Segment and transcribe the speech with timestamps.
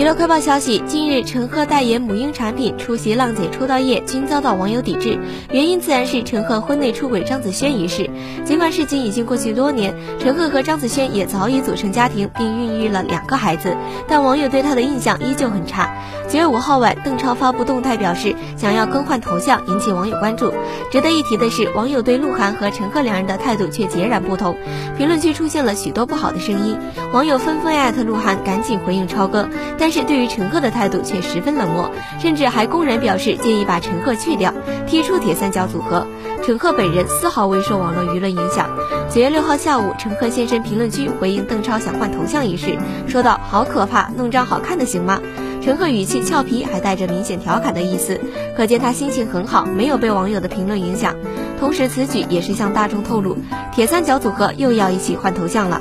[0.00, 5.18] 娱乐快报消息：近日，陈赫代言母婴产品出席浪姐出道夜，均遭到网友抵制。
[5.52, 8.08] 原因自然是陈赫婚内出轨张子萱一事。
[8.44, 13.76] 尽管事情已经过去多年，陈赫和张子萱也早已组成家庭，并孕育了两个孩子，
[14.08, 15.94] 但网友对他的印象依旧很差。
[16.28, 20.52] 九月五号晚，邓超发布动态表示想要更换头像，引起网友关注。
[20.90, 24.56] 值得一提的是，网友对鹿晗和陈赫两人的态度却截然不同，
[24.96, 26.78] 评论区出现了许多不好的声音，
[27.12, 29.48] 网友纷纷艾特鹿晗赶紧回应超哥。
[29.78, 31.90] 但是对于陈赫的态度却十分冷漠，
[32.20, 34.54] 甚至还公然表示建议把陈赫去掉，
[34.86, 36.06] 踢出铁三角组合。
[36.50, 38.68] 陈赫本人丝毫未受网络舆论影响。
[39.08, 42.76] 九月六号下午，陈赫现身评论区回应邓超想换头像一事，
[43.06, 45.20] 说道：“好可怕，弄张好看的行吗？”
[45.62, 48.20] 陈赫语气俏皮，还带着明显调侃的意思，
[48.56, 51.14] 可见他心情很好，没有被网友的评论影响。
[51.60, 53.36] 同时，此举也是向大众透露，
[53.72, 55.80] 铁三角组合又要一起换头像了。